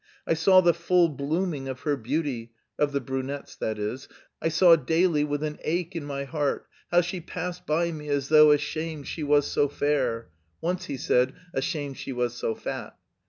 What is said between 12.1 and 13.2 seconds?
was so fat").